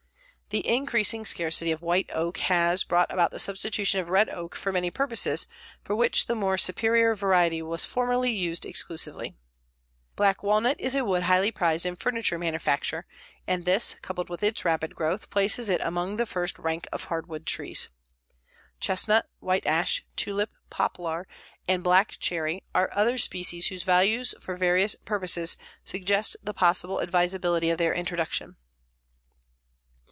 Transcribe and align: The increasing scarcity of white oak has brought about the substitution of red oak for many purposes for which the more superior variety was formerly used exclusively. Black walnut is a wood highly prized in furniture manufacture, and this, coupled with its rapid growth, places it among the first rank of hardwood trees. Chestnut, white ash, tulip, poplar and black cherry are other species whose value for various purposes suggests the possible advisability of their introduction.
The 0.51 0.67
increasing 0.67 1.23
scarcity 1.23 1.71
of 1.71 1.81
white 1.81 2.09
oak 2.13 2.37
has 2.39 2.83
brought 2.83 3.09
about 3.09 3.31
the 3.31 3.39
substitution 3.39 4.01
of 4.01 4.09
red 4.09 4.27
oak 4.29 4.53
for 4.53 4.73
many 4.73 4.91
purposes 4.91 5.47
for 5.81 5.95
which 5.95 6.25
the 6.27 6.35
more 6.35 6.57
superior 6.57 7.15
variety 7.15 7.61
was 7.61 7.85
formerly 7.85 8.31
used 8.33 8.65
exclusively. 8.65 9.37
Black 10.17 10.43
walnut 10.43 10.77
is 10.77 10.93
a 10.93 11.05
wood 11.05 11.23
highly 11.23 11.53
prized 11.53 11.85
in 11.85 11.95
furniture 11.95 12.37
manufacture, 12.37 13.05
and 13.47 13.63
this, 13.63 13.95
coupled 14.01 14.27
with 14.27 14.43
its 14.43 14.65
rapid 14.65 14.93
growth, 14.93 15.29
places 15.29 15.69
it 15.69 15.79
among 15.79 16.17
the 16.17 16.25
first 16.25 16.59
rank 16.59 16.85
of 16.91 17.05
hardwood 17.05 17.45
trees. 17.45 17.87
Chestnut, 18.81 19.29
white 19.39 19.65
ash, 19.65 20.03
tulip, 20.17 20.49
poplar 20.69 21.29
and 21.65 21.81
black 21.81 22.17
cherry 22.19 22.61
are 22.75 22.89
other 22.91 23.17
species 23.17 23.67
whose 23.67 23.83
value 23.83 24.25
for 24.41 24.57
various 24.57 24.95
purposes 25.05 25.55
suggests 25.85 26.35
the 26.43 26.53
possible 26.53 26.99
advisability 27.01 27.69
of 27.69 27.77
their 27.77 27.93
introduction. 27.93 28.57